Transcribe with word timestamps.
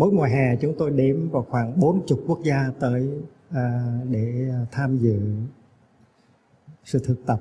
mỗi 0.00 0.12
mùa 0.12 0.24
hè 0.24 0.56
chúng 0.56 0.74
tôi 0.78 0.90
đếm 0.90 1.30
vào 1.30 1.46
khoảng 1.50 1.80
40 1.80 2.18
quốc 2.26 2.38
gia 2.44 2.70
tới 2.80 3.22
à, 3.50 3.98
để 4.10 4.48
à, 4.50 4.66
tham 4.70 4.98
dự 4.98 5.20
sự 6.84 6.98
thực 7.04 7.26
tập. 7.26 7.40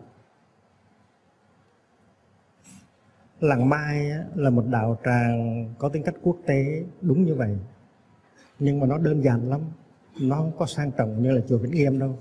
Làng 3.40 3.69
mai 3.69 4.11
là 4.35 4.50
một 4.50 4.66
đạo 4.69 4.98
tràng 5.06 5.66
có 5.77 5.90
tính 5.90 6.03
cách 6.03 6.16
quốc 6.22 6.37
tế 6.45 6.83
đúng 7.01 7.24
như 7.24 7.35
vậy 7.35 7.58
nhưng 8.60 8.80
mà 8.80 8.88
nó 8.88 8.98
đơn 8.98 9.23
giản 9.23 9.50
lắm 9.50 9.62
nó 10.21 10.36
không 10.36 10.52
có 10.57 10.66
sang 10.66 10.91
trọng 10.91 11.23
như 11.23 11.32
là 11.32 11.41
chùa 11.50 11.57
Vĩnh 11.57 11.71
Nghiêm 11.71 12.00
đâu. 12.00 12.18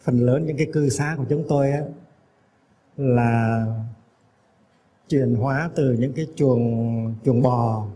Phần 0.00 0.18
lớn 0.20 0.46
những 0.46 0.56
cái 0.56 0.66
cư 0.72 0.88
xá 0.88 1.14
của 1.18 1.24
chúng 1.28 1.44
tôi 1.48 1.70
á, 1.70 1.82
là 2.96 3.66
chuyển 5.08 5.34
hóa 5.34 5.70
từ 5.74 5.92
những 5.92 6.12
cái 6.12 6.26
chuồng 6.36 7.14
chuồng 7.24 7.42
bò 7.42 7.86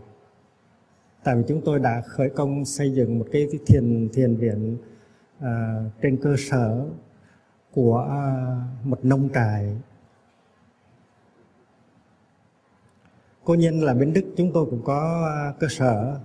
tại 1.27 1.35
vì 1.35 1.43
chúng 1.47 1.61
tôi 1.65 1.79
đã 1.79 2.01
khởi 2.01 2.29
công 2.29 2.65
xây 2.65 2.93
dựng 2.93 3.19
một 3.19 3.25
cái 3.31 3.47
thiền 3.65 4.09
thiền 4.13 4.35
viện 4.35 4.77
à, 5.39 5.83
trên 6.01 6.17
cơ 6.21 6.35
sở 6.37 6.85
của 7.73 8.07
à, 8.09 8.55
một 8.83 9.05
nông 9.05 9.29
trại. 9.33 9.77
Cố 13.43 13.53
nhiên 13.53 13.83
là 13.83 13.93
bên 13.93 14.13
đức 14.13 14.21
chúng 14.37 14.51
tôi 14.53 14.65
cũng 14.65 14.81
có 14.83 15.29
à, 15.35 15.53
cơ 15.59 15.67
sở. 15.69 16.19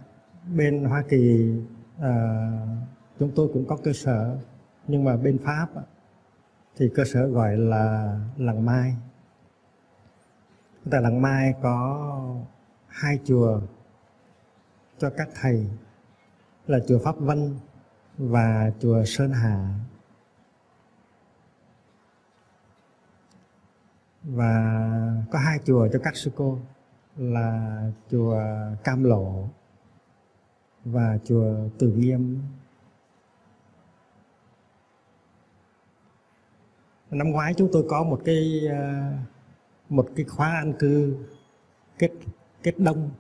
Bên 0.57 0.85
hoa 0.85 1.05
kỳ 1.09 1.55
à, 2.01 2.15
chúng 3.19 3.31
tôi 3.35 3.49
cũng 3.53 3.65
có 3.69 3.77
cơ 3.85 3.93
sở. 3.93 4.37
Nhưng 4.89 5.05
mà 5.05 5.17
bên 5.17 5.39
pháp 5.39 5.69
thì 6.77 6.91
cơ 6.95 7.05
sở 7.05 7.27
gọi 7.27 7.57
là 7.57 8.19
làng 8.37 8.67
mai. 8.67 8.95
Tại 10.91 11.03
làng 11.03 11.23
mai 11.23 11.55
có 11.63 12.11
hai 12.89 13.19
chùa 13.25 13.61
cho 15.03 15.11
các 15.17 15.29
thầy 15.35 15.67
là 16.67 16.79
chùa 16.89 16.99
pháp 17.05 17.19
vân 17.19 17.57
và 18.19 18.73
chùa 18.81 19.05
sơn 19.05 19.33
hà. 19.33 19.75
Và 24.23 24.55
có 25.31 25.39
hai 25.39 25.59
chùa 25.65 25.89
cho 25.93 25.99
các 26.05 26.17
sư 26.17 26.31
cô 26.37 26.59
là 27.17 27.81
chùa 28.11 28.43
cam 28.85 29.05
lộ 29.05 29.49
và 30.85 31.19
chùa 31.25 31.55
Từ 31.79 31.89
nghiêm 31.89 32.43
năm 37.11 37.31
ngoái 37.31 37.55
chúng 37.55 37.69
tôi 37.73 37.85
có 37.89 38.05
một 38.05 38.21
cái 38.25 38.61
ờ, 38.71 39.13
một 39.89 40.09
cái 40.17 40.25
khóa 40.25 40.53
an 40.53 40.73
cư 40.79 41.17
kết 41.99 42.11
kết 42.63 42.79
đông 42.79 43.11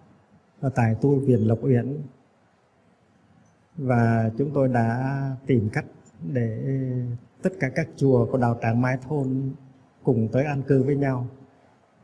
tại 0.70 0.94
tu 1.00 1.18
viện 1.18 1.48
Lộc 1.48 1.58
Uyển. 1.62 1.96
Và 3.76 4.30
chúng 4.38 4.50
tôi 4.54 4.68
đã 4.68 5.20
tìm 5.46 5.68
cách 5.72 5.84
để 6.32 6.58
tất 7.42 7.52
cả 7.60 7.68
các 7.74 7.88
chùa 7.96 8.26
của 8.26 8.38
đạo 8.38 8.58
tràng 8.62 8.82
Mai 8.82 8.98
thôn 9.08 9.52
cùng 10.02 10.28
tới 10.32 10.44
an 10.44 10.62
cư 10.62 10.82
với 10.82 10.96
nhau. 10.96 11.26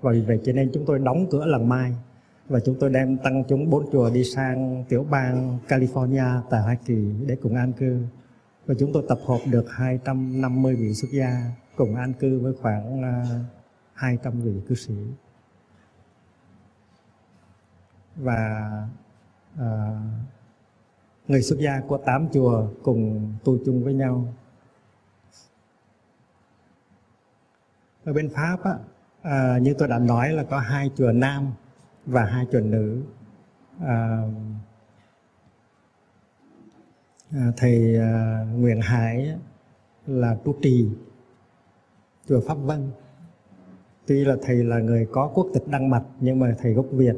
Và 0.01 0.13
vì 0.13 0.21
vậy 0.21 0.41
cho 0.45 0.53
nên 0.53 0.71
chúng 0.75 0.85
tôi 0.87 0.99
đóng 0.99 1.27
cửa 1.31 1.47
lần 1.47 1.69
mai 1.69 1.93
và 2.49 2.61
chúng 2.61 2.77
tôi 2.81 2.91
đem 2.91 3.19
tăng 3.19 3.45
chúng 3.49 3.71
bốn 3.71 3.91
chùa 3.93 4.11
đi 4.11 4.25
sang 4.25 4.85
tiểu 4.89 5.07
bang 5.11 5.59
California, 5.69 6.41
tại 6.51 6.63
Hoa 6.63 6.75
Kỳ 6.87 7.13
để 7.27 7.37
cùng 7.43 7.55
an 7.55 7.73
cư. 7.73 8.03
Và 8.67 8.75
chúng 8.79 8.93
tôi 8.93 9.05
tập 9.09 9.19
hợp 9.27 9.39
được 9.51 9.65
250 9.71 10.77
vị 10.77 10.95
xuất 10.95 11.09
gia 11.13 11.53
cùng 11.77 11.95
an 11.95 12.13
cư 12.13 12.39
với 12.39 12.53
khoảng 12.63 13.03
à, 13.03 13.25
200 13.95 14.41
vị 14.41 14.53
cư 14.69 14.75
sĩ 14.75 14.95
và 18.19 18.71
à, 19.59 20.01
người 21.29 21.43
xuất 21.43 21.59
gia 21.59 21.81
của 21.81 21.99
tám 21.99 22.29
chùa 22.33 22.69
cùng 22.83 23.33
tu 23.45 23.59
chung 23.65 23.85
với 23.85 23.95
nhau. 23.95 24.35
Ở 28.05 28.13
bên 28.13 28.31
pháp 28.35 28.63
á, 28.63 28.79
à, 29.23 29.59
như 29.59 29.75
tôi 29.79 29.89
đã 29.89 29.99
nói 29.99 30.33
là 30.33 30.45
có 30.45 30.59
hai 30.59 30.91
chùa 30.97 31.13
nam 31.13 31.53
và 32.07 32.25
hai 32.25 32.47
chùa 32.53 32.61
nữ. 32.61 33.03
À, 33.81 34.23
à, 37.33 37.53
thầy 37.57 37.99
à, 37.99 38.45
Nguyễn 38.55 38.81
Hải 38.81 39.39
là 40.07 40.37
trụ 40.45 40.55
trì 40.63 40.89
chùa 42.29 42.41
Pháp 42.41 42.55
Vân. 42.55 42.91
Tuy 44.07 44.25
là 44.25 44.37
thầy 44.43 44.65
là 44.65 44.79
người 44.79 45.09
có 45.13 45.31
quốc 45.35 45.47
tịch 45.55 45.69
Đan 45.69 45.91
Mạch 45.91 46.05
nhưng 46.21 46.39
mà 46.39 46.55
thầy 46.59 46.73
gốc 46.73 46.87
Việt. 46.93 47.17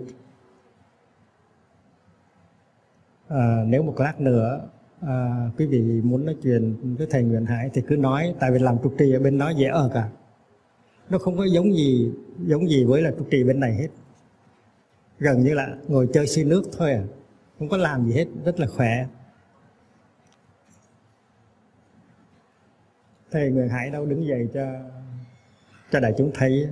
À, 3.30 3.64
nếu 3.66 3.82
một 3.82 3.94
lát 4.00 4.20
nữa 4.20 4.68
à, 5.00 5.48
quý 5.58 5.66
vị 5.66 5.80
muốn 6.04 6.26
nói 6.26 6.36
chuyện 6.42 6.76
với 6.98 7.06
thầy 7.10 7.22
Nguyễn 7.22 7.46
Hải 7.46 7.70
thì 7.74 7.82
cứ 7.86 7.96
nói 7.96 8.34
tại 8.41 8.50
vì 8.52 8.58
làm 8.58 8.76
trụ 8.82 8.92
trì 8.98 9.12
ở 9.12 9.20
bên 9.20 9.38
đó 9.38 9.50
dễ 9.50 9.66
ở 9.66 9.91
cả 9.94 10.00
à. 10.00 10.10
nó 11.10 11.18
không 11.18 11.36
có 11.36 11.44
giống 11.44 11.74
gì 11.74 12.12
giống 12.46 12.68
gì 12.68 12.84
với 12.84 13.02
là 13.02 13.10
trụ 13.18 13.24
trì 13.30 13.44
bên 13.44 13.60
này 13.60 13.74
hết. 13.74 13.88
Gần 15.18 15.42
như 15.42 15.54
là 15.54 15.76
ngồi 15.88 16.08
chơi 16.12 16.26
xi 16.26 16.44
nước 16.44 16.62
thôi 16.78 16.92
à 16.92 17.02
không 17.58 17.68
có 17.68 17.76
làm 17.76 18.06
gì 18.06 18.12
hết 18.12 18.26
rất 18.44 18.60
là 18.60 18.66
khỏe. 18.66 19.06
Thầy 23.30 23.50
người 23.50 23.68
hải 23.68 23.91
đâu 23.91 24.06
đứng 24.06 24.26
dậy 24.26 24.48
cho 24.54 24.66
cho 25.91 26.00
đại 26.00 26.14
chúng 26.18 26.30
thấy 26.34 26.68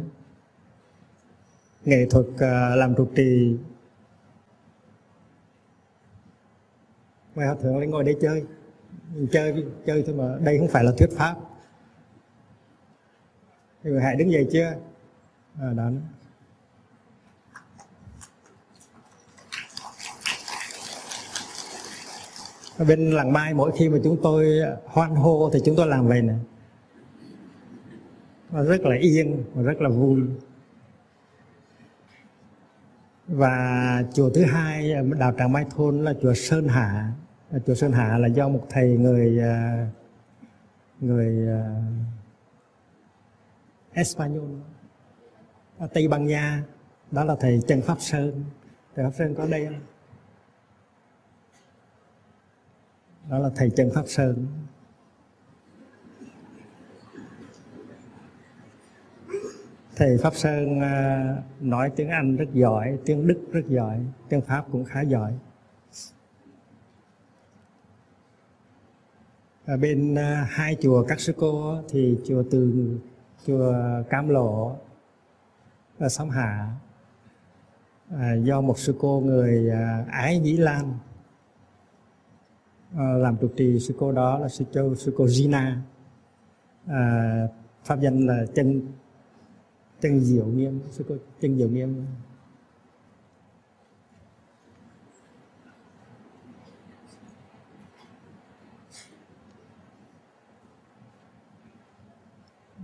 nghệ 1.84 2.06
thuật 2.10 2.26
ờ, 2.38 2.76
làm 2.76 2.94
trụ 2.94 3.08
trì 3.14 3.56
mà 7.38 7.46
hòa 7.46 7.54
thượng 7.62 7.90
ngồi 7.90 8.04
đây 8.04 8.16
chơi. 8.20 8.44
Chơi 9.32 9.64
chơi 9.86 10.02
thôi 10.06 10.14
mà 10.14 10.38
đây 10.44 10.58
không 10.58 10.68
phải 10.68 10.84
là 10.84 10.92
thuyết 10.98 11.10
pháp. 11.16 11.36
Thì 13.84 13.90
hãy 14.02 14.16
đứng 14.16 14.32
dậy 14.32 14.48
chưa? 14.52 14.74
À, 15.60 15.72
đó. 15.76 15.90
Ở 22.78 22.84
bên 22.84 23.10
làng 23.10 23.32
mai 23.32 23.54
mỗi 23.54 23.72
khi 23.76 23.88
mà 23.88 23.98
chúng 24.04 24.18
tôi 24.22 24.60
hoan 24.84 25.14
hô 25.14 25.50
thì 25.52 25.60
chúng 25.64 25.76
tôi 25.76 25.86
làm 25.86 26.06
vậy 26.06 26.22
này 26.22 26.38
nó 28.50 28.62
rất 28.64 28.80
là 28.80 28.96
yên 28.96 29.44
và 29.54 29.62
rất 29.62 29.80
là 29.80 29.88
vui. 29.88 30.20
Và 33.26 34.02
chùa 34.14 34.30
thứ 34.30 34.44
hai 34.44 34.94
đào 35.18 35.34
tràng 35.38 35.52
mai 35.52 35.64
thôn 35.76 36.04
là 36.04 36.14
chùa 36.22 36.34
sơn 36.34 36.68
hạ 36.68 37.12
chùa 37.66 37.74
sơn 37.74 37.92
hạ 37.92 38.18
là 38.18 38.28
do 38.28 38.48
một 38.48 38.66
thầy 38.70 38.96
người 38.96 39.40
à, 39.40 39.86
người 41.00 41.48
à, 41.48 41.82
Espanyol, 43.92 44.50
ở 45.78 45.86
Tây 45.86 46.08
Ban 46.08 46.26
Nha. 46.26 46.62
Đó 47.10 47.24
là 47.24 47.36
thầy 47.40 47.60
Trần 47.68 47.82
Pháp 47.82 48.00
Sơn. 48.00 48.44
Thầy 48.94 49.04
Pháp 49.04 49.12
Sơn 49.18 49.34
có 49.34 49.46
đây 49.46 49.66
không? 49.66 49.80
Đó 53.30 53.38
là 53.38 53.50
thầy 53.56 53.70
Trần 53.76 53.90
Pháp 53.94 54.04
Sơn. 54.06 54.46
Thầy 59.96 60.18
Pháp 60.18 60.34
Sơn 60.34 60.80
à, 60.80 61.36
nói 61.60 61.90
tiếng 61.96 62.08
Anh 62.08 62.36
rất 62.36 62.48
giỏi, 62.52 62.98
tiếng 63.04 63.26
Đức 63.26 63.40
rất 63.52 63.62
giỏi, 63.68 64.00
tiếng 64.28 64.40
Pháp 64.40 64.64
cũng 64.72 64.84
khá 64.84 65.00
giỏi. 65.02 65.32
Ở 69.68 69.76
bên 69.76 70.14
à, 70.14 70.46
hai 70.50 70.76
chùa 70.80 71.04
các 71.08 71.20
sư 71.20 71.32
cô 71.36 71.76
thì 71.88 72.18
chùa 72.24 72.42
từ 72.50 72.88
chùa 73.46 73.74
Cam 74.10 74.28
Lộ 74.28 74.76
ở 75.98 76.08
Sông 76.08 76.30
Hạ 76.30 76.74
à, 78.10 78.34
do 78.34 78.60
một 78.60 78.78
sư 78.78 78.96
cô 79.00 79.20
người 79.20 79.70
à, 79.70 80.04
Ái 80.10 80.38
Nhĩ 80.38 80.56
Lan 80.56 80.94
à, 82.96 83.12
làm 83.12 83.36
trụ 83.36 83.48
trì 83.56 83.78
sư 83.80 83.94
cô 83.98 84.12
đó 84.12 84.38
là 84.38 84.48
sư 84.48 84.64
cô 84.74 84.94
sư 84.94 85.14
cô 85.16 85.28
Gina. 85.28 85.82
À, 86.86 87.46
pháp 87.84 88.00
danh 88.00 88.26
là 88.26 88.44
chân 88.54 88.82
chân 90.00 90.20
diệu 90.20 90.46
nghiêm 90.46 90.80
sư 90.90 91.04
cô 91.08 91.14
chân 91.40 91.58
diệu 91.58 91.68
nghiêm. 91.68 92.04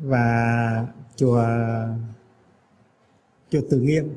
và 0.04 0.86
chùa 1.16 1.44
chùa 3.50 3.60
Từ 3.70 3.80
Nghiêm 3.80 4.14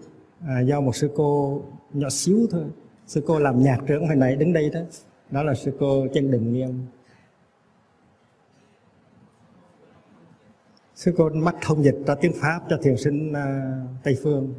à, 0.48 0.60
do 0.60 0.81
một 0.81 0.95
sư 0.95 1.12
cô 1.16 1.62
nhỏ 1.94 2.10
xíu 2.10 2.48
thôi. 2.51 2.66
Sư 3.07 3.24
cô 3.28 3.39
làm 3.39 3.63
nhạc 3.63 3.80
trưởng 3.88 4.07
hồi 4.07 4.16
nãy 4.16 4.36
đứng 4.36 4.54
đây 4.54 4.69
đó. 4.69 4.80
Đó 5.31 5.44
là 5.44 5.54
sư 5.54 5.78
cô 5.80 6.07
chân 6.13 6.31
đình 6.31 6.54
nghiêm. 6.54 6.86
Sư 10.95 11.13
cô 11.18 11.30
mắt 11.30 11.56
thông 11.62 11.84
dịch 11.84 11.95
ra 12.07 12.16
tiếng 12.16 12.34
pháp 12.36 12.62
cho 12.69 12.80
thiền 12.81 12.98
sinh 12.98 13.31
uh, 13.31 14.04
tây 14.04 14.18
phương. 14.24 14.54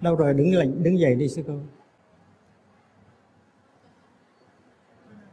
Đâu 0.00 0.16
rồi 0.16 0.34
đứng 0.34 0.54
lại 0.54 0.66
đứng 0.82 0.98
dậy 0.98 1.14
đi 1.14 1.28
sư 1.28 1.42
cô. 1.46 1.58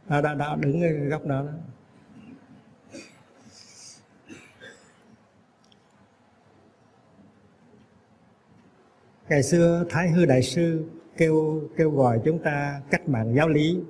À, 0.08 0.20
đã, 0.20 0.34
đã 0.34 0.56
đứng 0.56 0.82
ở 0.82 0.88
góc 0.88 1.26
đó, 1.26 1.42
đó. 1.42 1.52
Ngày 9.28 9.42
xưa 9.42 9.84
thái 9.90 10.10
hư 10.10 10.24
đại 10.24 10.42
sư 10.42 10.84
kêu 11.16 11.62
kêu 11.76 11.90
gọi 11.90 12.20
chúng 12.24 12.38
ta 12.38 12.80
cách 12.90 13.08
mạng 13.08 13.34
giáo 13.34 13.48
lý, 13.48 13.80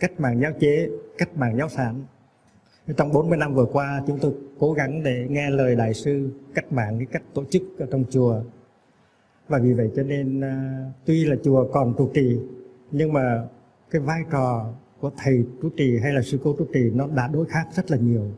cách 0.00 0.20
mạng 0.20 0.40
giáo 0.40 0.52
chế, 0.60 0.88
cách 1.18 1.36
mạng 1.36 1.56
giáo 1.58 1.68
sản. 1.68 2.04
Trong 2.96 3.12
40 3.12 3.38
năm 3.38 3.54
vừa 3.54 3.64
qua, 3.64 4.02
chúng 4.06 4.18
tôi 4.18 4.32
cố 4.58 4.72
gắng 4.72 5.02
để 5.02 5.26
nghe 5.30 5.50
lời 5.50 5.76
đại 5.76 5.94
sư 5.94 6.30
cách 6.54 6.72
mạng, 6.72 6.98
cái 6.98 7.06
cách 7.06 7.22
tổ 7.34 7.44
chức 7.44 7.62
ở 7.78 7.86
trong 7.90 8.04
chùa. 8.10 8.42
Và 9.48 9.58
vì 9.58 9.72
vậy 9.72 9.90
cho 9.96 10.02
nên 10.02 10.40
à, 10.40 10.84
tuy 11.04 11.24
là 11.24 11.36
chùa 11.44 11.68
còn 11.72 11.94
trụ 11.98 12.10
trì, 12.14 12.38
nhưng 12.90 13.12
mà 13.12 13.44
cái 13.90 14.00
vai 14.00 14.20
trò 14.30 14.72
của 15.00 15.10
thầy 15.16 15.44
trụ 15.62 15.68
trì 15.76 15.98
hay 15.98 16.12
là 16.12 16.22
sư 16.22 16.38
cô 16.44 16.54
trụ 16.58 16.66
trì 16.74 16.90
nó 16.94 17.06
đã 17.06 17.28
đối 17.28 17.46
khác 17.46 17.66
rất 17.74 17.90
là 17.90 17.96
nhiều. 17.96 18.30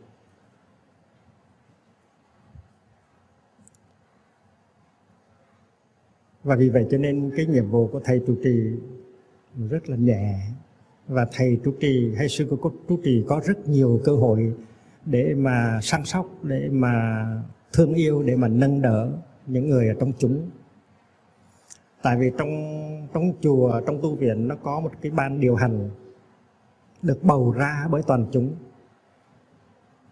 Và 6.44 6.56
vì 6.56 6.68
vậy 6.68 6.86
cho 6.90 6.98
nên 6.98 7.30
cái 7.36 7.46
nhiệm 7.46 7.70
vụ 7.70 7.86
của 7.86 8.00
thầy 8.04 8.20
trụ 8.26 8.34
trì 8.44 8.70
rất 9.70 9.88
là 9.88 9.96
nhẹ. 9.96 10.38
Và 11.08 11.26
thầy 11.32 11.60
trụ 11.64 11.72
trì 11.80 12.14
hay 12.16 12.28
sư 12.28 12.56
cô 12.60 12.72
trụ 12.88 12.98
trì 13.04 13.24
có 13.28 13.40
rất 13.44 13.68
nhiều 13.68 14.00
cơ 14.04 14.12
hội 14.12 14.54
để 15.04 15.34
mà 15.34 15.78
săn 15.82 16.04
sóc 16.04 16.26
để 16.42 16.68
mà 16.68 17.26
thương 17.72 17.94
yêu 17.94 18.22
để 18.22 18.36
mà 18.36 18.48
nâng 18.48 18.82
đỡ 18.82 19.10
những 19.46 19.68
người 19.70 19.88
ở 19.88 19.94
trong 20.00 20.12
chúng. 20.18 20.50
Tại 22.02 22.16
vì 22.18 22.30
trong 22.38 22.50
trong 23.14 23.32
chùa 23.40 23.80
trong 23.86 24.02
tu 24.02 24.14
viện 24.14 24.48
nó 24.48 24.54
có 24.62 24.80
một 24.80 24.90
cái 25.00 25.12
ban 25.12 25.40
điều 25.40 25.54
hành 25.54 25.90
được 27.02 27.22
bầu 27.22 27.52
ra 27.52 27.86
bởi 27.90 28.02
toàn 28.06 28.26
chúng. 28.32 28.54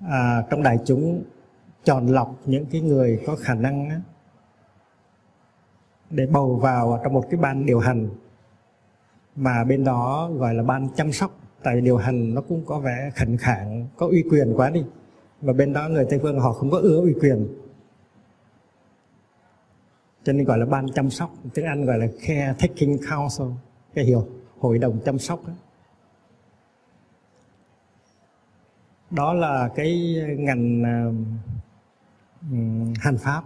À, 0.01 0.43
trong 0.51 0.63
đại 0.63 0.79
chúng 0.85 1.23
chọn 1.85 2.07
lọc 2.07 2.41
những 2.47 2.67
cái 2.67 2.81
người 2.81 3.21
có 3.27 3.37
khả 3.37 3.55
năng 3.55 4.01
để 6.13 6.27
bầu 6.27 6.57
vào 6.57 7.01
trong 7.05 7.13
một 7.13 7.25
cái 7.31 7.41
ban 7.41 7.67
điều 7.67 7.79
hành. 7.79 8.09
Mà 9.37 9.65
bên 9.65 9.85
đó 9.85 10.31
gọi 10.37 10.55
là 10.55 10.63
ban 10.63 10.89
chăm 10.97 11.13
sóc 11.13 11.31
tại 11.63 11.81
điều 11.81 11.97
hành 11.97 12.35
nó 12.35 12.41
cũng 12.41 12.65
có 12.67 12.79
vẻ 12.79 13.11
khẩn 13.17 13.37
khạng 13.37 13.87
có 13.97 14.07
uy 14.07 14.25
quyền 14.31 14.53
quá 14.57 14.71
đi. 14.71 14.85
Và 15.41 15.53
bên 15.53 15.73
đó 15.73 15.89
người 15.89 16.07
tây 16.11 16.19
phương 16.23 16.41
họ 16.41 16.53
không 16.53 16.71
có 16.71 16.79
ưa 16.79 17.01
uy 17.01 17.15
quyền. 17.21 17.49
Cho 20.25 20.33
nên 20.33 20.45
gọi 20.45 20.59
là 20.59 20.67
ban 20.67 20.89
chăm 20.89 21.11
sóc 21.11 21.31
tiếng 21.55 21.65
anh 21.65 21.85
gọi 21.85 21.99
là 21.99 22.07
care 22.27 22.55
taking 22.61 22.97
council 23.11 23.47
cái 23.95 24.05
hiểu 24.05 24.27
hội 24.59 24.79
đồng 24.79 25.01
chăm 25.05 25.19
sóc 25.19 25.41
đó. 25.47 25.53
đó 29.11 29.33
là 29.33 29.71
cái 29.75 30.17
ngành 30.39 30.83
uh, 30.83 31.15
hành 32.99 33.19
pháp. 33.19 33.45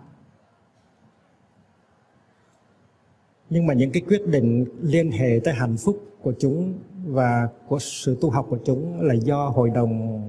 Nhưng 3.51 3.67
mà 3.67 3.75
những 3.75 3.91
cái 3.91 4.03
quyết 4.09 4.27
định 4.27 4.65
liên 4.83 5.11
hệ 5.11 5.41
tới 5.45 5.55
hạnh 5.55 5.77
phúc 5.77 6.03
của 6.23 6.35
chúng 6.39 6.75
và 7.07 7.49
của 7.69 7.79
sự 7.79 8.19
tu 8.21 8.31
học 8.31 8.47
của 8.51 8.59
chúng 8.65 9.01
là 9.01 9.15
do 9.15 9.49
hội 9.49 9.71
đồng 9.71 10.23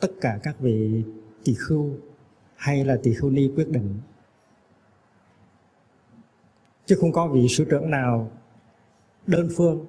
tất 0.00 0.10
cả 0.20 0.38
các 0.42 0.60
vị 0.60 1.02
tỳ 1.44 1.54
khưu 1.58 1.90
hay 2.56 2.84
là 2.84 2.98
tỳ 3.02 3.14
khưu 3.14 3.30
ni 3.30 3.50
quyết 3.56 3.68
định. 3.68 3.94
Chứ 6.86 6.96
không 7.00 7.12
có 7.12 7.28
vị 7.28 7.46
sư 7.48 7.66
trưởng 7.70 7.90
nào 7.90 8.30
đơn 9.26 9.48
phương 9.56 9.86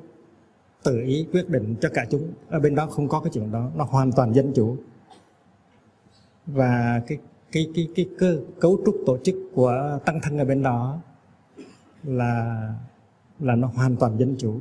tự 0.83 1.01
ý 1.01 1.27
quyết 1.31 1.49
định 1.49 1.75
cho 1.81 1.89
cả 1.93 2.05
chúng. 2.09 2.33
Ở 2.49 2.59
bên 2.59 2.75
đó 2.75 2.85
không 2.85 3.07
có 3.07 3.19
cái 3.19 3.31
chuyện 3.33 3.51
đó, 3.51 3.71
nó 3.75 3.83
hoàn 3.83 4.11
toàn 4.11 4.33
dân 4.33 4.51
chủ. 4.55 4.77
Và 6.45 7.01
cái 7.07 7.17
cái 7.51 7.69
cái 7.75 7.87
cái 7.95 8.09
cơ 8.17 8.41
cấu 8.59 8.79
trúc 8.85 8.95
tổ 9.05 9.17
chức 9.17 9.35
của 9.53 9.99
tăng 10.05 10.19
thân 10.23 10.37
ở 10.37 10.45
bên 10.45 10.63
đó 10.63 11.01
là 12.03 12.73
là 13.39 13.55
nó 13.55 13.67
hoàn 13.67 13.95
toàn 13.95 14.19
dân 14.19 14.35
chủ. 14.39 14.59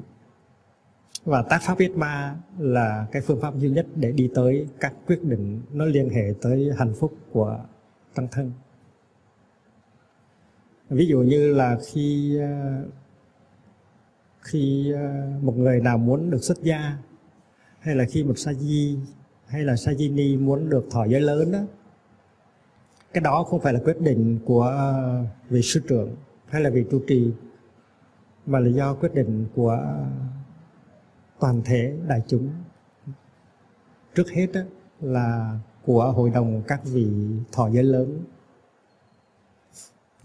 Và 1.25 1.43
tác 1.43 1.59
pháp 1.63 1.79
viết 1.79 1.97
ma 1.97 2.37
là 2.59 3.07
cái 3.13 3.23
phương 3.23 3.41
pháp 3.41 3.59
duy 3.59 3.71
nhất 3.71 3.87
để 3.97 4.13
đi 4.13 4.31
tới 4.35 4.67
các 4.81 4.95
quyết 5.07 5.25
định 5.25 5.63
nó 5.73 5.85
liên 5.85 6.09
hệ 6.11 6.35
tới 6.43 6.71
hạnh 6.79 6.95
phúc 6.95 7.13
của 7.33 7.59
tăng 8.15 8.29
thân. 8.31 8.53
Ví 10.91 11.07
dụ 11.07 11.21
như 11.21 11.55
là 11.55 11.79
khi 11.87 12.39
ờ, 12.39 12.85
khi 14.41 14.93
ờ, 14.93 15.27
một 15.43 15.57
người 15.57 15.81
nào 15.81 15.99
muốn 15.99 16.31
được 16.31 16.45
xuất 16.45 16.63
gia, 16.63 16.97
hay 17.81 17.95
là 17.97 18.05
khi 18.05 18.25
một 18.25 18.39
sa 18.39 18.53
di, 18.53 18.99
hay 19.47 19.63
là 19.63 19.77
sa 19.77 19.95
di 19.95 20.09
ni 20.09 20.37
muốn 20.37 20.71
được 20.71 20.87
thọ 20.91 21.05
giới 21.05 21.21
lớn 21.21 21.53
đó 21.53 21.61
cái 23.13 23.21
đó 23.21 23.45
không 23.45 23.61
phải 23.61 23.73
là 23.73 23.81
quyết 23.85 24.01
định 24.01 24.39
của 24.45 24.63
ờ, 24.63 25.25
vị 25.51 25.63
sư 25.63 25.81
trưởng 25.89 26.17
hay 26.49 26.63
là 26.63 26.71
vị 26.71 26.85
trụ 26.91 27.01
trì 27.07 27.33
mà 28.47 28.59
là 28.59 28.69
do 28.69 28.95
quyết 28.95 29.15
định 29.15 29.47
của 29.55 29.79
toàn 31.41 31.63
thể 31.65 31.97
đại 32.07 32.23
chúng. 32.27 32.51
Trước 34.15 34.31
hết 34.31 34.47
đó, 34.53 34.61
là 35.01 35.59
của 35.85 36.13
hội 36.13 36.31
đồng 36.31 36.63
các 36.67 36.81
vị 36.85 37.09
thọ 37.53 37.69
giới 37.69 37.85
lớn. 37.85 38.25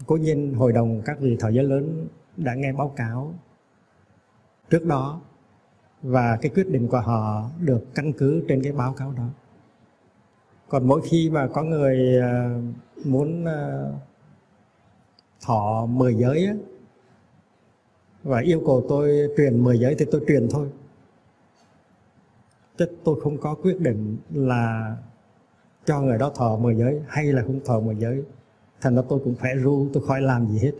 Cố 0.06 0.16
nhiên 0.16 0.54
hội 0.54 0.72
đồng 0.72 1.02
các 1.04 1.20
vị 1.20 1.36
thọ 1.40 1.48
giới 1.48 1.64
lớn 1.64 2.08
đã 2.36 2.54
nghe 2.54 2.72
báo 2.72 2.88
cáo 2.96 3.34
trước 4.70 4.84
đó 4.86 5.20
và 6.02 6.38
cái 6.42 6.50
quyết 6.54 6.68
định 6.70 6.88
của 6.88 7.00
họ 7.00 7.50
được 7.60 7.84
căn 7.94 8.12
cứ 8.12 8.44
trên 8.48 8.62
cái 8.62 8.72
báo 8.72 8.92
cáo 8.92 9.12
đó. 9.12 9.28
Còn 10.68 10.88
mỗi 10.88 11.00
khi 11.04 11.30
mà 11.30 11.48
có 11.54 11.62
người 11.62 12.20
à, 12.20 12.60
muốn 13.04 13.44
à, 13.44 13.88
thọ 15.46 15.86
mười 15.86 16.14
giới 16.14 16.46
á, 16.46 16.54
và 18.22 18.40
yêu 18.40 18.62
cầu 18.66 18.86
tôi 18.88 19.28
truyền 19.36 19.64
mười 19.64 19.78
giới 19.78 19.94
thì 19.94 20.04
tôi 20.10 20.24
truyền 20.28 20.48
thôi. 20.50 20.68
Chứ 22.78 22.86
tôi 23.04 23.20
không 23.20 23.38
có 23.38 23.54
quyết 23.54 23.80
định 23.80 24.16
là 24.32 24.96
cho 25.84 26.00
người 26.00 26.18
đó 26.18 26.32
thọ 26.34 26.56
mười 26.56 26.74
giới 26.74 27.02
hay 27.08 27.24
là 27.24 27.42
không 27.42 27.60
thọ 27.64 27.80
mười 27.80 27.96
giới. 27.96 28.22
Thành 28.80 28.96
ra 28.96 29.02
tôi 29.08 29.20
cũng 29.24 29.34
phải 29.34 29.56
ru 29.56 29.88
tôi 29.92 30.06
khỏi 30.06 30.20
làm 30.20 30.48
gì 30.48 30.58
hết. 30.58 30.72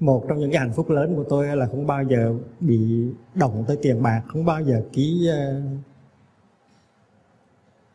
Một 0.00 0.24
trong 0.28 0.38
những 0.38 0.50
cái 0.50 0.60
hạnh 0.60 0.72
phúc 0.72 0.90
lớn 0.90 1.16
của 1.16 1.24
tôi 1.28 1.56
là 1.56 1.66
không 1.66 1.86
bao 1.86 2.04
giờ 2.04 2.34
bị 2.60 3.06
động 3.34 3.64
tới 3.68 3.78
tiền 3.82 4.02
bạc 4.02 4.22
không 4.26 4.44
bao 4.44 4.62
giờ 4.62 4.82
ký 4.92 5.28
ờ, 5.28 5.62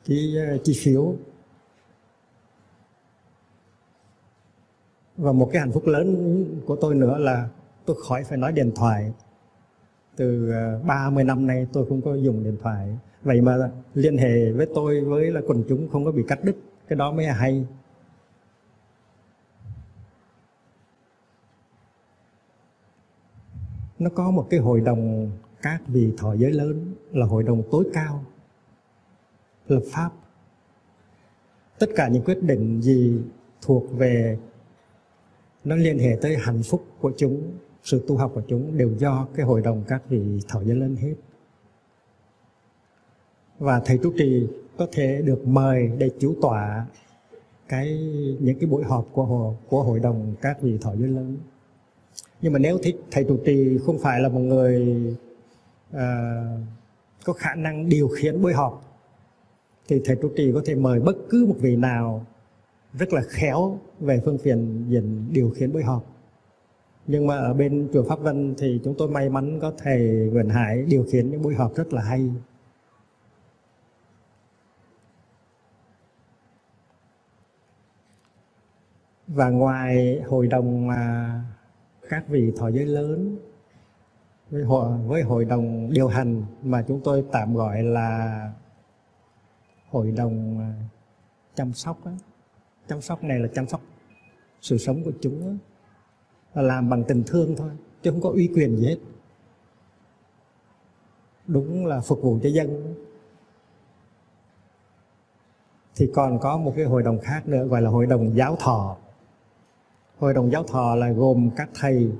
ký 0.06 0.38
ờ, 0.38 0.58
chi 0.64 0.74
phiếu. 0.84 1.16
Và 5.18 5.32
một 5.32 5.50
cái 5.54 5.60
hạnh 5.60 5.72
phúc 5.72 5.88
lớn 5.88 6.46
của 6.66 6.76
tôi 6.76 6.96
nữa 6.96 7.18
là 7.18 7.50
tôi 7.86 7.96
khỏi 8.08 8.24
phải 8.24 8.38
nói 8.38 8.52
điện 8.52 8.72
thoại. 8.76 9.14
Từ 10.16 10.52
ờ, 10.52 10.80
30 10.84 11.24
năm 11.24 11.48
nay 11.48 11.68
tôi 11.74 11.86
không 11.90 12.02
có 12.02 12.16
dùng 12.16 12.44
điện 12.44 12.58
thoại. 12.62 12.98
Vậy 13.24 13.42
mà 13.42 13.58
liên 13.94 14.18
hệ 14.18 14.52
với 14.52 14.68
tôi 14.76 15.02
với 15.02 15.32
là 15.32 15.42
quần 15.48 15.64
chúng 15.70 15.90
không 15.90 16.06
có 16.06 16.12
bị 16.12 16.24
cắt 16.28 16.44
đứt, 16.44 16.56
cái 16.88 16.98
đó 16.98 17.12
mới 17.12 17.26
là 17.26 17.34
hay. 17.34 17.66
Nó 24.00 24.10
có 24.16 24.32
một 24.32 24.48
cái 24.50 24.60
hội 24.60 24.82
đồng 24.82 25.32
các 25.62 25.82
vị 25.88 26.14
thọ 26.18 26.34
giới 26.34 26.52
lớn, 26.52 26.94
là 27.12 27.26
hội 27.26 27.44
đồng 27.44 27.64
tối 27.72 27.84
cao, 27.94 28.24
lập 29.68 29.82
pháp. 29.92 30.10
Tất 31.80 31.90
cả 31.96 32.08
những 32.08 32.24
quyết 32.24 32.44
định 32.44 32.82
gì 32.82 33.22
thuộc 33.62 33.84
về 33.98 34.38
nó 35.68 35.76
liên 35.76 36.00
hệ 36.00 36.18
tới 36.22 36.38
hạnh 36.38 36.64
phúc 36.64 36.86
của 37.02 37.12
chúng 37.18 37.52
sự 37.84 38.04
tu 38.08 38.18
học 38.18 38.32
của 38.36 38.42
chúng 38.48 38.78
đều 38.78 38.92
do 38.98 39.28
cái 39.36 39.46
hội 39.46 39.62
đồng 39.62 39.84
các 39.88 40.02
vị 40.10 40.40
thọ 40.48 40.64
giới 40.64 40.76
lớn 40.76 40.96
hết. 40.96 41.14
Và 43.60 43.82
thầy 43.86 44.00
trụ 44.04 44.14
trì 44.18 44.48
có 44.78 44.88
thể 44.92 45.22
được 45.22 45.48
mời 45.48 45.92
để 45.98 46.10
chủ 46.20 46.36
tọa 46.42 46.86
cái 47.68 47.98
những 48.40 48.60
cái 48.60 48.70
buổi 48.70 48.84
họp 48.84 49.08
của 49.12 49.26
hội, 49.26 49.56
của 49.70 49.84
hội 49.84 50.00
đồng 50.00 50.36
các 50.42 50.62
vị 50.62 50.78
thọ 50.82 50.96
giới 50.96 51.08
lớn. 51.08 51.38
Nhưng 52.42 52.54
mà 52.54 52.60
nếu 52.60 52.78
thích 52.84 52.96
thầy 53.12 53.24
trụ 53.24 53.38
trì 53.46 53.78
không 53.86 54.00
phải 54.00 54.22
là 54.22 54.30
một 54.30 54.40
người 54.40 55.04
uh, 55.96 56.00
có 57.24 57.34
khả 57.34 57.56
năng 57.56 57.90
điều 57.90 58.08
khiển 58.08 58.42
buổi 58.42 58.54
họp 58.54 59.00
thì 59.88 60.02
thầy 60.06 60.16
trụ 60.22 60.30
trì 60.36 60.52
có 60.54 60.62
thể 60.66 60.76
mời 60.76 61.00
bất 61.00 61.16
cứ 61.30 61.46
một 61.46 61.56
vị 61.60 61.76
nào 61.76 62.26
rất 62.94 63.14
là 63.14 63.22
khéo 63.22 63.80
về 64.00 64.22
phương 64.26 64.38
tiện 64.44 64.86
diễn 64.90 65.34
điều 65.34 65.50
khiển 65.50 65.74
buổi 65.74 65.84
họp 65.84 66.06
nhưng 67.08 67.28
mà 67.28 67.38
ở 67.38 67.54
bên 67.54 67.90
chùa 67.94 68.04
Pháp 68.04 68.20
Vân 68.20 68.56
thì 68.58 68.82
chúng 68.84 68.96
tôi 68.98 69.08
may 69.08 69.30
mắn 69.30 69.60
có 69.62 69.74
thầy 69.78 70.30
Nguyễn 70.34 70.50
Hải 70.50 70.82
điều 70.82 71.06
khiển 71.12 71.30
những 71.32 71.42
buổi 71.42 71.56
họp 71.56 71.76
rất 71.76 71.94
là 71.94 72.02
hay 72.02 72.32
và 79.28 79.50
ngoài 79.50 80.22
hội 80.28 80.48
đồng 80.48 80.88
mà 80.88 81.32
các 82.10 82.28
vị 82.28 82.52
thọ 82.58 82.68
giới 82.70 82.86
lớn 82.86 83.38
với 84.50 84.64
hội, 84.64 84.98
với 85.06 85.22
hội 85.22 85.46
đồng 85.46 85.90
điều 85.94 86.08
hành 86.08 86.44
mà 86.64 86.84
chúng 86.88 87.02
tôi 87.04 87.26
tạm 87.32 87.56
gọi 87.56 87.84
là 87.84 88.42
hội 89.90 90.12
đồng 90.12 90.60
à, 90.60 90.74
chăm 91.56 91.74
sóc 91.74 92.06
đó 92.06 92.12
chăm 92.88 93.02
sóc 93.02 93.24
này 93.24 93.40
là 93.40 93.48
chăm 93.54 93.68
sóc 93.68 93.82
sự 94.62 94.78
sống 94.78 95.04
của 95.04 95.12
chúng 95.22 95.42
đó. 95.42 95.52
là 96.54 96.62
làm 96.62 96.90
bằng 96.90 97.04
tình 97.08 97.24
thương 97.28 97.56
thôi, 97.56 97.70
chứ 98.02 98.12
không 98.12 98.22
có 98.22 98.30
uy 98.30 98.50
quyền 98.56 98.78
gì 98.78 98.88
hết. 98.88 98.98
Đúng 101.48 101.86
là 101.86 102.02
phục 102.02 102.22
vụ 102.22 102.40
cho 102.44 102.50
dân. 102.50 102.96
Thì 105.96 106.12
còn 106.16 106.40
có 106.40 106.58
một 106.58 106.74
cái 106.76 106.86
hội 106.86 107.04
đồng 107.04 107.20
khác 107.20 107.48
nữa, 107.48 107.66
gọi 107.66 107.82
là 107.82 107.90
hội 107.90 108.06
đồng 108.06 108.36
giáo 108.36 108.56
thọ. 108.56 108.98
Hội 110.18 110.34
đồng 110.34 110.52
giáo 110.52 110.64
thọ 110.64 110.96
là 110.96 111.12
gồm 111.12 111.50
các 111.56 111.70
thầy 111.74 112.12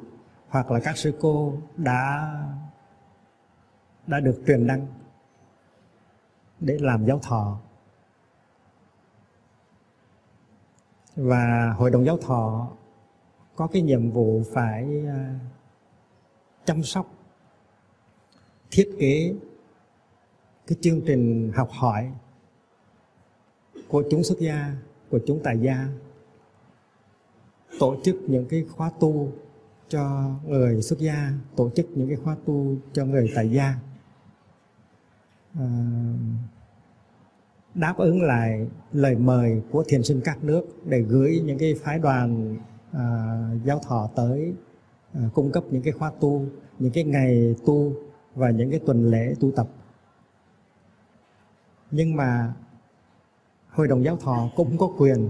hoặc 0.50 0.72
là 0.72 0.80
các 0.80 0.98
sư 0.98 1.14
cô 1.20 1.54
đã 1.78 2.34
đã 4.08 4.20
được 4.20 4.42
truyền 4.48 4.68
đăng 4.68 4.88
để 6.60 6.78
làm 6.82 7.06
giáo 7.06 7.20
thọ. 7.20 7.60
Và 11.18 11.74
hội 11.78 11.92
đồng 11.92 12.06
giáo 12.06 12.18
thọ 12.18 12.72
có 13.56 13.68
cái 13.68 13.82
nhiệm 13.82 14.12
vụ 14.12 14.44
phải 14.54 15.06
à, 15.08 15.40
chăm 16.66 16.84
sóc 16.84 17.14
thiết 18.72 18.96
kế 19.00 19.34
cái 20.68 20.78
chương 20.82 21.02
trình 21.06 21.52
học 21.56 21.70
hỏi 21.72 22.12
của 23.88 24.04
chúng 24.10 24.24
xuất 24.24 24.40
gia 24.40 24.76
của 25.10 25.20
chúng 25.28 25.40
tại 25.44 25.60
gia 25.60 25.88
tổ 27.80 27.96
chức 28.04 28.16
những 28.28 28.46
cái 28.50 28.66
khóa 28.70 28.92
tu 29.00 29.32
cho 29.90 30.32
người 30.46 30.82
xuất 30.82 31.00
gia 31.00 31.32
tổ 31.56 31.70
chức 31.70 31.86
những 31.96 32.08
cái 32.08 32.18
khóa 32.18 32.36
tu 32.46 32.76
cho 32.94 33.06
người 33.06 33.32
tại 33.36 33.52
gia. 33.52 33.76
À, 35.54 35.68
đáp 37.78 37.98
ứng 37.98 38.22
lại 38.22 38.68
lời 38.94 39.16
mời 39.16 39.62
của 39.72 39.84
thiền 39.88 40.04
sinh 40.04 40.22
các 40.24 40.44
nước 40.44 40.62
để 40.86 41.02
gửi 41.02 41.42
những 41.46 41.58
cái 41.58 41.74
phái 41.74 42.00
đoàn 42.00 42.58
à, 42.92 43.38
giáo 43.64 43.80
thọ 43.88 44.10
tới 44.16 44.54
à, 45.14 45.22
cung 45.34 45.52
cấp 45.52 45.64
những 45.72 45.82
cái 45.82 45.94
khóa 45.94 46.12
tu 46.20 46.46
những 46.80 46.92
cái 46.92 47.04
ngày 47.04 47.56
tu 47.66 47.94
và 48.36 48.50
những 48.50 48.72
cái 48.72 48.80
tuần 48.86 49.12
lễ 49.12 49.34
tu 49.40 49.52
tập. 49.52 49.68
Nhưng 51.92 52.16
mà 52.16 52.54
hội 53.70 53.88
đồng 53.88 54.04
giáo 54.04 54.18
thọ 54.18 54.50
cũng 54.56 54.78
có 54.78 54.90
quyền 54.98 55.30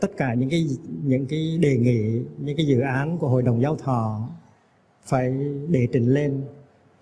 tất 0.00 0.10
cả 0.16 0.34
những 0.34 0.50
cái 0.50 0.66
những 1.04 1.26
cái 1.26 1.58
đề 1.58 1.76
nghị 1.76 2.22
những 2.38 2.56
cái 2.56 2.66
dự 2.66 2.80
án 2.80 3.18
của 3.18 3.28
hội 3.28 3.42
đồng 3.42 3.62
giáo 3.62 3.76
thọ 3.76 4.28
phải 5.02 5.30
đề 5.68 5.88
trình 5.92 6.06
lên 6.06 6.44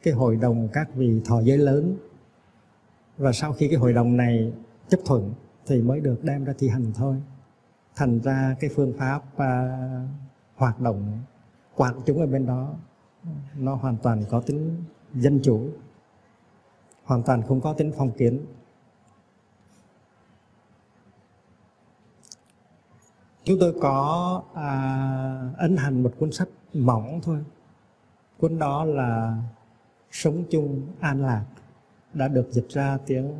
cái 0.02 0.14
hội 0.14 0.36
đồng 0.36 0.68
các 0.72 0.94
vị 0.94 1.20
thọ 1.24 1.40
giới 1.40 1.58
lớn 1.58 1.96
và 3.20 3.32
sau 3.32 3.52
khi 3.52 3.68
cái 3.68 3.76
hội 3.76 3.92
đồng 3.92 4.16
này 4.16 4.52
chấp 4.88 5.00
thuận 5.04 5.34
thì 5.66 5.82
mới 5.82 6.00
được 6.00 6.24
đem 6.24 6.44
ra 6.44 6.52
thi 6.58 6.68
hành 6.68 6.92
thôi. 6.94 7.22
Thành 7.96 8.20
ra 8.20 8.56
cái 8.60 8.70
phương 8.76 8.92
pháp 8.98 9.22
uh, 9.34 9.42
hoạt 10.56 10.80
động 10.80 11.18
quản 11.76 11.94
chúng 12.06 12.20
ở 12.20 12.26
bên 12.26 12.46
đó 12.46 12.74
nó 13.56 13.74
hoàn 13.74 13.96
toàn 13.96 14.24
có 14.30 14.40
tính 14.40 14.84
dân 15.14 15.40
chủ 15.42 15.68
hoàn 17.04 17.22
toàn 17.22 17.42
không 17.42 17.60
có 17.60 17.72
tính 17.72 17.92
phong 17.96 18.10
kiến. 18.12 18.46
Chúng 23.44 23.58
tôi 23.60 23.74
có 23.80 24.42
à, 24.54 25.52
ấn 25.58 25.76
hành 25.76 26.02
một 26.02 26.12
cuốn 26.18 26.32
sách 26.32 26.48
mỏng 26.74 27.20
thôi. 27.22 27.44
Cuốn 28.38 28.58
đó 28.58 28.84
là 28.84 29.42
sống 30.10 30.44
chung 30.50 30.86
an 31.00 31.26
lạc 31.26 31.44
đã 32.14 32.28
được 32.28 32.46
dịch 32.50 32.68
ra 32.68 32.98
tiếng 33.06 33.34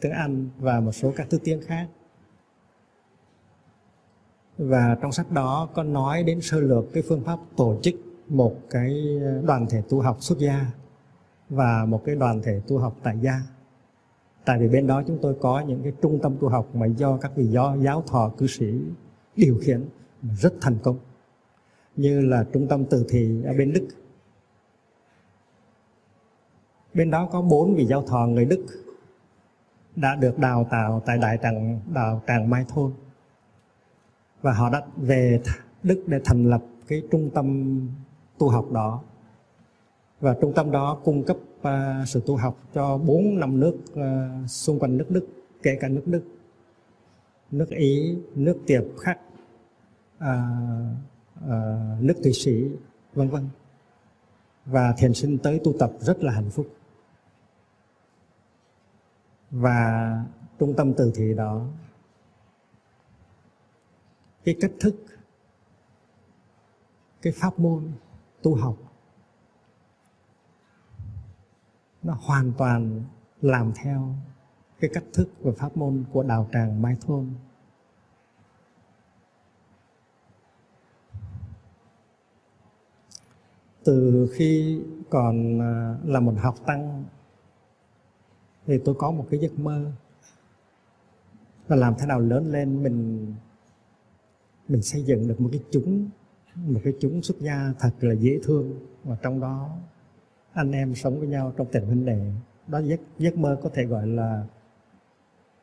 tiếng 0.00 0.12
Anh 0.12 0.48
và 0.58 0.80
một 0.80 0.92
số 0.92 1.12
các 1.16 1.26
thứ 1.30 1.38
tiếng 1.44 1.60
khác. 1.62 1.88
Và 4.58 4.96
trong 5.02 5.12
sách 5.12 5.30
đó 5.30 5.68
có 5.74 5.82
nói 5.82 6.22
đến 6.22 6.40
sơ 6.40 6.60
lược 6.60 6.84
cái 6.92 7.02
phương 7.08 7.24
pháp 7.24 7.38
tổ 7.56 7.78
chức 7.82 7.94
một 8.28 8.56
cái 8.70 9.18
đoàn 9.44 9.66
thể 9.70 9.82
tu 9.88 10.00
học 10.00 10.16
xuất 10.20 10.38
gia 10.38 10.66
và 11.48 11.84
một 11.84 12.02
cái 12.04 12.14
đoàn 12.14 12.42
thể 12.42 12.60
tu 12.68 12.78
học 12.78 12.96
tại 13.02 13.18
gia. 13.20 13.40
Tại 14.44 14.58
vì 14.58 14.68
bên 14.68 14.86
đó 14.86 15.02
chúng 15.06 15.18
tôi 15.22 15.34
có 15.40 15.60
những 15.60 15.82
cái 15.82 15.92
trung 16.02 16.18
tâm 16.22 16.36
tu 16.40 16.48
học 16.48 16.74
mà 16.74 16.86
do 16.86 17.16
các 17.16 17.32
vị 17.36 17.46
giáo, 17.46 17.76
giáo 17.80 18.02
thọ 18.06 18.32
cư 18.38 18.46
sĩ 18.46 18.80
điều 19.36 19.58
khiển 19.62 19.84
rất 20.36 20.54
thành 20.60 20.78
công. 20.82 20.98
Như 21.96 22.20
là 22.20 22.44
trung 22.52 22.66
tâm 22.68 22.84
từ 22.84 23.06
thị 23.08 23.42
ở 23.44 23.52
bên 23.58 23.72
Đức 23.72 23.88
bên 26.94 27.10
đó 27.10 27.28
có 27.32 27.42
bốn 27.42 27.74
vị 27.74 27.86
giáo 27.86 28.02
thọ 28.02 28.26
người 28.26 28.44
Đức 28.44 28.66
đã 29.96 30.14
được 30.14 30.38
đào 30.38 30.66
tạo 30.70 31.02
tại 31.06 31.18
đại 31.18 31.38
tràng 31.42 31.80
đào 31.94 32.22
tràng 32.26 32.50
Mai 32.50 32.64
Thôn. 32.68 32.92
Và 34.42 34.52
họ 34.52 34.70
đã 34.70 34.82
về 34.96 35.40
Đức 35.82 36.04
để 36.06 36.20
thành 36.24 36.50
lập 36.50 36.62
cái 36.88 37.02
trung 37.10 37.30
tâm 37.34 37.78
tu 38.38 38.48
học 38.48 38.72
đó. 38.72 39.02
Và 40.20 40.36
trung 40.40 40.52
tâm 40.54 40.70
đó 40.70 40.98
cung 41.04 41.22
cấp 41.24 41.36
uh, 41.60 41.68
sự 42.06 42.22
tu 42.26 42.36
học 42.36 42.58
cho 42.74 42.98
bốn 42.98 43.40
năm 43.40 43.60
nước 43.60 43.76
uh, 43.92 44.50
xung 44.50 44.78
quanh 44.78 44.96
nước 44.96 45.10
Đức 45.10 45.26
kể 45.62 45.78
cả 45.80 45.88
nước 45.88 46.02
Đức 46.06 46.22
nước 47.50 47.68
Ý 47.68 48.16
nước 48.34 48.58
Tiệp 48.66 48.82
Khắc 49.00 49.18
uh, 50.18 50.24
uh, 51.44 51.50
nước 52.00 52.14
Thụy 52.22 52.32
Sĩ 52.32 52.68
vân 53.14 53.28
vân. 53.28 53.48
Và 54.66 54.94
thiền 54.98 55.14
sinh 55.14 55.38
tới 55.38 55.60
tu 55.64 55.72
tập 55.78 55.92
rất 55.98 56.22
là 56.22 56.32
hạnh 56.32 56.50
phúc 56.50 56.66
và 59.52 60.12
trung 60.58 60.74
tâm 60.76 60.92
từ 60.96 61.12
thị 61.14 61.34
đó 61.34 61.66
cái 64.44 64.56
cách 64.60 64.72
thức, 64.80 64.94
cái 67.22 67.32
pháp 67.36 67.58
môn 67.58 67.92
tu 68.42 68.54
học, 68.54 68.76
nó 72.02 72.18
hoàn 72.20 72.52
toàn 72.58 73.02
làm 73.40 73.72
theo 73.82 74.14
cái 74.80 74.90
cách 74.94 75.04
thức 75.12 75.28
và 75.40 75.52
pháp 75.56 75.76
môn 75.76 76.04
của 76.12 76.22
đạo 76.22 76.48
tràng 76.52 76.82
Mai 76.82 76.96
Thôn. 77.00 77.34
Từ 83.84 84.28
khi 84.34 84.82
còn 85.10 85.60
à, 85.60 85.98
là 86.04 86.20
một 86.20 86.34
học 86.38 86.54
tăng 86.66 87.04
thì 88.66 88.78
tôi 88.84 88.94
có 88.98 89.10
một 89.10 89.26
cái 89.30 89.40
giấc 89.40 89.58
mơ 89.58 89.92
là 91.68 91.76
làm 91.76 91.94
thế 91.98 92.06
nào 92.06 92.20
lớn 92.20 92.52
lên 92.52 92.82
mình 92.82 93.26
mình 94.68 94.82
xây 94.82 95.02
dựng 95.02 95.28
được 95.28 95.40
một 95.40 95.48
cái 95.52 95.60
chúng, 95.70 96.08
một 96.56 96.80
cái 96.84 96.92
chúng 97.00 97.22
xuất 97.22 97.38
gia 97.40 97.74
thật 97.78 97.90
là 98.00 98.14
dễ 98.14 98.38
thương. 98.42 98.80
Và 99.04 99.16
trong 99.22 99.40
đó, 99.40 99.70
anh 100.52 100.72
em 100.72 100.94
sống 100.94 101.18
với 101.18 101.28
nhau 101.28 101.52
trong 101.56 101.66
tình 101.72 101.86
huynh 101.86 102.04
đệ 102.04 102.32
đó 102.66 102.78
giấc 102.78 103.00
giấc 103.18 103.36
mơ 103.36 103.60
có 103.62 103.70
thể 103.74 103.84
gọi 103.84 104.06
là 104.06 104.46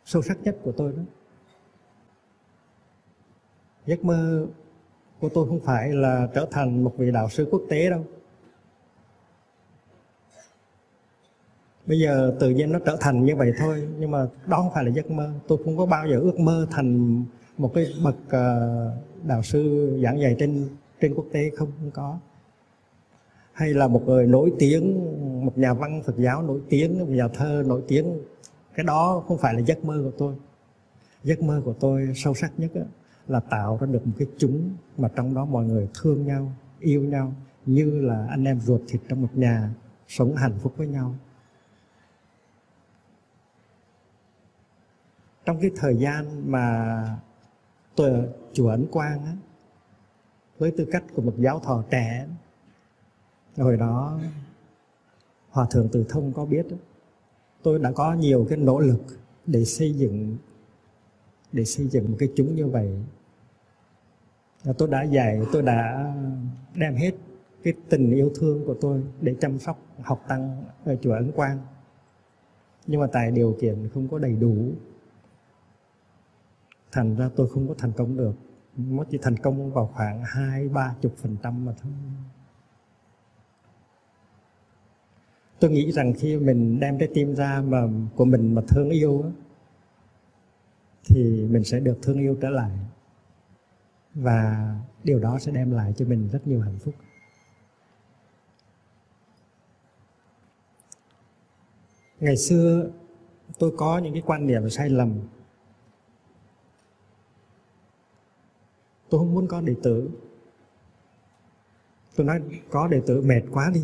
sâu 0.06 0.22
sắc 0.22 0.38
nhất 0.44 0.58
của 0.64 0.72
tôi 0.72 0.94
đó. 0.98 1.04
Giấc 3.86 4.06
mơ 4.06 4.48
của 5.20 5.30
tôi 5.30 5.48
không 5.48 5.60
phải 5.60 5.94
là 5.94 6.28
trở 6.34 6.48
thành 6.52 6.84
một 6.84 6.94
vị 6.98 7.12
đạo 7.12 7.30
sư 7.30 7.48
quốc 7.52 7.62
tế 7.70 7.90
đâu. 7.90 8.06
Bây 11.90 12.00
giờ 12.00 12.36
tự 12.40 12.50
nhiên 12.50 12.72
nó 12.72 12.80
trở 12.80 12.98
thành 13.00 13.26
như 13.26 13.36
vậy 13.36 13.54
thôi 13.60 13.88
nhưng 14.00 14.12
mà 14.12 14.28
đó 14.48 14.58
không 14.58 14.72
phải 14.74 14.84
là 14.84 14.92
giấc 14.92 15.12
mơ. 15.12 15.32
Tôi 15.48 15.58
không 15.66 15.78
có 15.78 15.86
bao 15.86 16.08
giờ 16.08 16.20
ước 16.20 16.40
mơ 16.40 16.68
thành 16.72 17.24
một 17.58 17.72
cái 17.74 17.86
bậc 18.04 18.16
ờ, 18.30 18.92
đạo 19.24 19.44
sư 19.44 19.90
giảng 20.04 20.20
dạy 20.20 20.36
trên 20.40 20.70
trên 21.02 21.14
quốc 21.14 21.26
tế 21.32 21.52
không, 21.56 21.72
không 21.80 21.92
có. 21.92 22.18
Hay 23.54 23.74
là 23.74 23.88
một 23.88 24.04
người 24.06 24.28
nổi 24.28 24.54
tiếng 24.60 25.06
một 25.46 25.58
nhà 25.58 25.74
văn 25.74 26.02
Phật 26.06 26.18
giáo 26.18 26.42
nổi 26.42 26.62
tiếng 26.70 27.00
một 27.00 27.10
nhà 27.10 27.28
thơ 27.28 27.64
nổi 27.68 27.82
tiếng 27.88 28.06
cái 28.76 28.84
đó 28.84 29.24
không 29.28 29.38
phải 29.38 29.54
là 29.54 29.60
giấc 29.60 29.86
mơ 29.86 30.02
của 30.04 30.18
tôi. 30.18 30.36
Giấc 31.24 31.42
mơ 31.42 31.62
của 31.66 31.74
tôi 31.74 32.12
sâu 32.16 32.34
sắc 32.34 32.52
nhất 32.58 32.72
là 33.28 33.40
tạo 33.40 33.78
ra 33.82 33.88
được 33.88 34.08
một 34.08 34.14
cái 34.18 34.28
chúng 34.38 34.72
mà 34.98 35.10
trong 35.16 35.34
đó 35.34 35.46
mọi 35.46 35.66
người 35.66 35.88
thương 36.02 36.28
nhau 36.28 36.52
yêu 36.80 37.02
nhau 37.02 37.34
như 37.66 38.02
là 38.02 38.28
anh 38.30 38.44
em 38.44 38.60
ruột 38.60 38.82
thịt 38.88 39.02
trong 39.10 39.22
một 39.22 39.30
nhà 39.34 39.70
sống 40.08 40.36
hạnh 40.36 40.54
phúc 40.60 40.74
với 40.78 40.88
nhau. 40.88 41.16
Trong 45.50 45.60
cái 45.62 45.72
thời 45.76 45.96
gian 45.96 46.52
mà 46.52 47.00
tôi 47.96 48.10
ở 48.10 48.30
chùa 48.54 48.70
Ấn 48.70 48.86
Quang 48.92 49.26
á, 49.26 49.34
với 50.58 50.72
tư 50.72 50.86
cách 50.92 51.04
của 51.16 51.22
một 51.22 51.34
giáo 51.38 51.60
thọ 51.60 51.84
trẻ 51.90 52.28
hồi 53.58 53.78
đó 53.78 54.20
hòa 55.50 55.68
thượng 55.72 55.90
từ 55.92 56.06
thông 56.10 56.34
có 56.34 56.46
biết 56.46 56.66
tôi 57.64 57.80
đã 57.80 57.92
có 57.92 58.14
nhiều 58.14 58.46
cái 58.50 58.58
nỗ 58.58 58.80
lực 58.80 59.02
để 59.46 59.66
xây 59.66 59.94
dựng 59.94 60.38
để 61.52 61.66
xây 61.66 61.88
dựng 61.88 62.12
một 62.12 62.18
cái 62.20 62.30
chúng 62.36 62.56
như 62.56 62.68
vậy. 62.68 62.90
Tôi 64.78 64.88
đã 64.88 65.04
dạy 65.04 65.42
tôi 65.52 65.62
đã 65.62 66.14
đem 66.76 66.96
hết 66.96 67.12
cái 67.64 67.74
tình 67.90 68.12
yêu 68.12 68.32
thương 68.36 68.66
của 68.66 68.76
tôi 68.82 69.04
để 69.22 69.36
chăm 69.42 69.60
sóc 69.60 69.80
học 70.02 70.26
tăng 70.28 70.64
ở 70.86 70.96
chùa 71.02 71.14
Ấn 71.14 71.32
Quang. 71.32 71.60
Nhưng 72.88 73.02
mà 73.02 73.08
tại 73.12 73.32
điều 73.32 73.58
kiện 73.62 73.90
không 73.94 74.08
có 74.08 74.20
đầy 74.20 74.36
đủ 74.36 74.72
thành 76.92 77.16
ra 77.16 77.30
tôi 77.36 77.50
không 77.50 77.68
có 77.68 77.74
thành 77.78 77.92
công 77.92 78.18
được. 78.18 78.34
Mới 78.76 79.06
chỉ 79.10 79.18
thành 79.22 79.38
công 79.38 79.72
vào 79.72 79.88
khoảng 79.94 80.24
hai, 80.26 80.70
ba 80.70 80.96
chục 81.02 81.14
phần 81.18 81.38
trăm 81.44 81.66
mà 81.66 81.74
thôi. 81.82 81.92
Tôi 85.60 85.72
nghĩ 85.72 85.92
rằng 85.92 86.14
khi 86.18 86.38
mình 86.38 86.80
đem 86.80 87.00
trái 87.00 87.10
tim 87.14 87.36
ra 87.36 87.62
mà 87.62 87.82
của 88.16 88.26
mình 88.26 88.56
mà 88.56 88.62
thương 88.68 88.90
yêu 88.90 89.32
thì 91.06 91.48
mình 91.50 91.64
sẽ 91.64 91.80
được 91.80 92.00
thương 92.02 92.20
yêu 92.20 92.38
trở 92.42 92.50
lại. 92.50 92.72
Và 94.14 94.76
điều 95.04 95.20
đó 95.20 95.40
sẽ 95.40 95.52
đem 95.52 95.72
lại 95.72 95.94
cho 95.98 96.06
mình 96.06 96.30
rất 96.32 96.48
nhiều 96.48 96.62
hạnh 96.62 96.78
phúc. 96.80 96.94
Ngày 102.20 102.38
xưa 102.38 102.90
tôi 103.60 103.74
có 103.78 103.98
những 103.98 104.14
cái 104.14 104.24
quan 104.26 104.48
niệm 104.48 104.70
sai 104.70 104.90
lầm. 104.90 105.20
Tôi 109.10 109.20
không 109.20 109.34
muốn 109.34 109.48
có 109.48 109.62
đệ 109.62 109.76
tử. 109.84 110.10
Tôi 112.16 112.26
nói, 112.26 112.42
có 112.70 112.88
đệ 112.88 113.02
tử 113.06 113.22
mệt 113.22 113.42
quá 113.52 113.72
đi. 113.74 113.84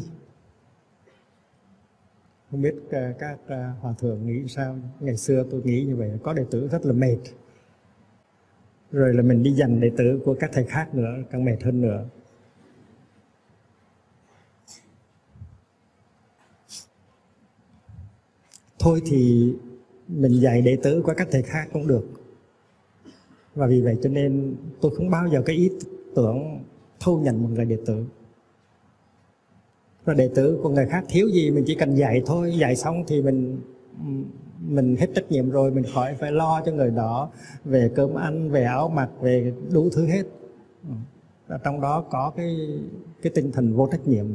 Không 2.51 2.61
biết 2.61 2.75
ờ, 2.91 3.13
các 3.19 3.39
ờ, 3.47 3.71
hòa 3.81 3.93
thượng 3.99 4.27
nghĩ 4.27 4.47
sao? 4.47 4.77
Ngày 4.99 5.17
xưa 5.17 5.43
tôi 5.51 5.61
nghĩ 5.63 5.83
như 5.83 5.95
vậy, 5.95 6.11
có 6.23 6.33
đệ 6.33 6.45
tử 6.51 6.67
rất 6.67 6.85
là 6.85 6.93
mệt. 6.93 7.17
Rồi 8.91 9.13
là 9.13 9.21
mình 9.21 9.43
đi 9.43 9.53
giành 9.53 9.81
đệ 9.81 9.91
tử 9.97 10.21
của 10.25 10.35
các 10.39 10.49
thầy 10.53 10.63
khác 10.65 10.95
nữa, 10.95 11.15
càng 11.31 11.45
mệt 11.45 11.57
hơn 11.63 11.81
nữa. 11.81 12.05
Thôi 18.79 19.01
thì 19.05 19.53
mình 20.07 20.41
dạy 20.41 20.61
đệ 20.61 20.77
tử 20.83 21.01
của 21.05 21.13
các 21.17 21.27
thầy 21.31 21.41
khác 21.41 21.69
cũng 21.73 21.87
được 21.87 22.24
và 23.55 23.67
vì 23.67 23.81
vậy 23.81 23.97
cho 24.03 24.09
nên 24.09 24.55
tôi 24.81 24.95
không 24.95 25.09
bao 25.09 25.27
giờ 25.27 25.41
cái 25.45 25.55
ý 25.55 25.69
tưởng 26.15 26.63
thu 26.99 27.19
nhận 27.19 27.43
một 27.43 27.49
người 27.53 27.65
đệ 27.65 27.77
tử. 27.85 28.05
Là 30.05 30.13
đệ 30.13 30.29
tử 30.35 30.59
của 30.63 30.69
người 30.69 30.87
khác 30.87 31.05
thiếu 31.09 31.27
gì 31.29 31.51
mình 31.51 31.63
chỉ 31.67 31.75
cần 31.75 31.95
dạy 31.95 32.21
thôi, 32.25 32.53
dạy 32.57 32.75
xong 32.75 33.03
thì 33.07 33.21
mình 33.21 33.61
mình 34.59 34.95
hết 34.95 35.07
trách 35.15 35.31
nhiệm 35.31 35.49
rồi, 35.49 35.71
mình 35.71 35.83
khỏi 35.93 36.15
phải 36.19 36.31
lo 36.31 36.61
cho 36.65 36.71
người 36.71 36.91
đó 36.91 37.31
về 37.65 37.91
cơm 37.95 38.13
ăn, 38.13 38.49
về 38.49 38.63
áo 38.63 38.89
mặc, 38.89 39.09
về 39.21 39.53
đủ 39.71 39.89
thứ 39.89 40.05
hết. 40.05 40.23
Và 41.47 41.59
trong 41.63 41.81
đó 41.81 42.05
có 42.09 42.31
cái 42.35 42.79
cái 43.21 43.31
tinh 43.35 43.51
thần 43.51 43.73
vô 43.75 43.87
trách 43.91 44.07
nhiệm. 44.07 44.25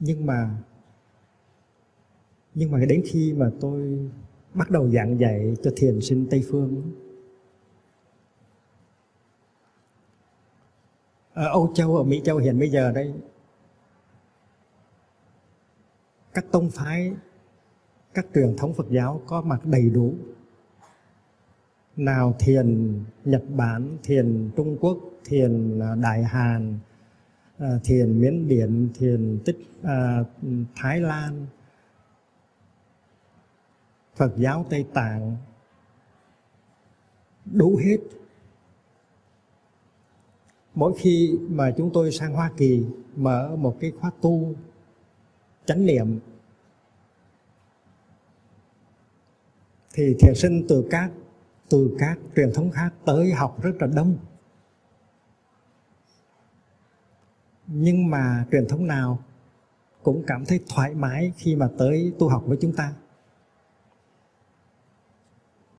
Nhưng 0.00 0.26
mà 0.26 0.50
nhưng 2.56 2.70
mà 2.70 2.78
đến 2.88 3.02
khi 3.06 3.32
mà 3.32 3.50
tôi 3.60 4.08
bắt 4.54 4.70
đầu 4.70 4.90
giảng 4.90 5.20
dạy 5.20 5.56
cho 5.62 5.70
thiền 5.76 6.00
sinh 6.00 6.26
tây 6.30 6.44
phương 6.50 6.92
ở 11.32 11.46
Âu 11.48 11.72
Châu, 11.74 11.96
ở 11.96 12.02
Mỹ 12.02 12.20
Châu 12.24 12.36
hiện 12.36 12.58
bây 12.58 12.70
giờ 12.70 12.92
đây 12.92 13.14
các 16.34 16.44
tông 16.50 16.70
phái 16.70 17.12
các 18.14 18.26
truyền 18.34 18.56
thống 18.56 18.74
Phật 18.74 18.86
giáo 18.90 19.20
có 19.26 19.42
mặt 19.42 19.60
đầy 19.64 19.90
đủ. 19.90 20.14
Nào 21.96 22.34
thiền 22.38 22.98
Nhật 23.24 23.42
Bản, 23.56 23.98
thiền 24.02 24.50
Trung 24.56 24.76
Quốc, 24.80 24.98
thiền 25.24 25.80
à, 25.80 25.94
Đại 25.94 26.24
Hàn, 26.24 26.78
à, 27.58 27.68
thiền 27.84 28.20
Miến 28.20 28.48
Điện, 28.48 28.88
thiền 28.98 29.38
Tích 29.44 29.58
uh, 29.80 30.26
Thái 30.76 31.00
Lan, 31.00 31.46
Phật 34.16 34.32
giáo 34.36 34.66
Tây 34.70 34.86
Tạng 34.94 35.36
đủ 37.44 37.76
hết. 37.84 37.98
Mỗi 40.74 40.92
khi 40.98 41.38
mà 41.48 41.70
chúng 41.76 41.90
tôi 41.92 42.12
sang 42.12 42.32
Hoa 42.32 42.50
Kỳ 42.56 42.86
mở 43.16 43.56
một 43.56 43.76
cái 43.80 43.92
khóa 44.00 44.10
tu, 44.20 44.54
chánh 45.66 45.86
niệm, 45.86 46.20
thì 49.94 50.16
thiền 50.20 50.34
sinh 50.34 50.66
từ 50.68 50.88
các 50.90 51.10
từ 51.68 51.96
các 51.98 52.18
truyền 52.36 52.52
thống 52.54 52.70
khác 52.70 52.94
tới 53.04 53.32
học 53.32 53.62
rất 53.62 53.72
là 53.80 53.86
đông. 53.86 54.18
Nhưng 57.66 58.10
mà 58.10 58.46
truyền 58.52 58.68
thống 58.68 58.86
nào 58.86 59.18
cũng 60.02 60.24
cảm 60.26 60.44
thấy 60.44 60.60
thoải 60.68 60.94
mái 60.94 61.32
khi 61.36 61.56
mà 61.56 61.68
tới 61.78 62.12
tu 62.18 62.28
học 62.28 62.42
với 62.46 62.58
chúng 62.60 62.72
ta. 62.72 62.94